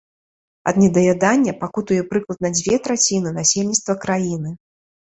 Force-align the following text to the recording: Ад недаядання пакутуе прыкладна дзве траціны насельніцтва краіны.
Ад 0.71 0.79
недаядання 0.83 1.53
пакутуе 1.61 2.01
прыкладна 2.15 2.53
дзве 2.59 2.75
траціны 2.91 3.37
насельніцтва 3.39 4.01
краіны. 4.09 4.61